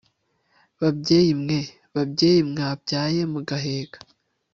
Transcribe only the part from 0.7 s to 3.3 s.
babyeyi mweee) babyeyi mwabyaye